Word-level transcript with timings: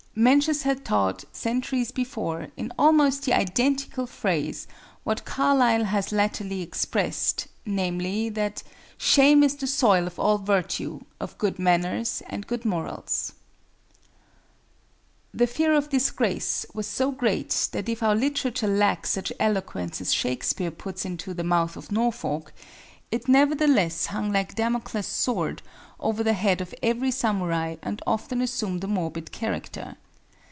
Mencius 0.13 0.63
had 0.63 0.83
taught 0.83 1.23
centuries 1.31 1.91
before, 1.91 2.49
in 2.57 2.73
almost 2.77 3.23
the 3.23 3.31
identical 3.33 4.05
phrase, 4.05 4.67
what 5.05 5.23
Carlyle 5.23 5.85
has 5.85 6.11
latterly 6.11 6.61
expressed,—namely, 6.61 8.27
that 8.27 8.61
"Shame 8.97 9.41
is 9.41 9.55
the 9.55 9.67
soil 9.67 10.05
of 10.05 10.19
all 10.19 10.37
Virtue, 10.37 10.99
of 11.21 11.37
good 11.37 11.57
manners 11.57 12.21
and 12.27 12.45
good 12.45 12.65
morals." 12.65 13.31
The 15.33 15.47
fear 15.47 15.73
of 15.73 15.87
disgrace 15.91 16.65
was 16.73 16.87
so 16.87 17.11
great 17.11 17.69
that 17.71 17.87
if 17.87 18.03
our 18.03 18.13
literature 18.15 18.67
lacks 18.67 19.11
such 19.11 19.31
eloquence 19.39 20.01
as 20.01 20.13
Shakespeare 20.13 20.71
puts 20.71 21.05
into 21.05 21.33
the 21.33 21.45
mouth 21.45 21.77
of 21.77 21.89
Norfolk, 21.89 22.51
it 23.11 23.27
nevertheless 23.29 24.07
hung 24.07 24.31
like 24.31 24.55
Damocles' 24.55 25.05
sword 25.07 25.61
over 25.99 26.23
the 26.23 26.33
head 26.33 26.61
of 26.61 26.73
every 26.81 27.11
samurai 27.11 27.75
and 27.81 28.01
often 28.07 28.41
assumed 28.41 28.83
a 28.83 28.87
morbid 28.87 29.31
character. 29.31 29.95